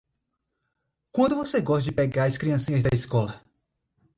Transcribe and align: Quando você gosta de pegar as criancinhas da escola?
Quando 1.11 1.35
você 1.35 1.61
gosta 1.61 1.83
de 1.83 1.91
pegar 1.91 2.23
as 2.23 2.35
criancinhas 2.35 2.81
da 2.81 2.89
escola? 2.91 3.39